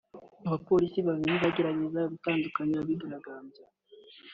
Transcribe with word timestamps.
abapolisi 0.47 0.99
babiri 1.07 1.35
bageragezaga 1.43 2.09
gutandukanya 2.13 2.75
abigaragambya 2.83 3.65